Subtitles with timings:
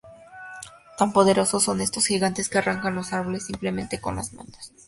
[0.97, 4.73] Tan poderosos son estos gigantes que arrancan los árboles simplemente con las manos.